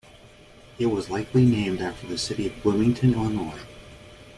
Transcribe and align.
It 0.79 0.87
was 0.87 1.11
likely 1.11 1.45
named 1.45 1.79
after 1.79 2.07
the 2.07 2.17
city 2.17 2.47
of 2.47 2.63
Bloomington, 2.63 3.13
Illinois. 3.13 3.61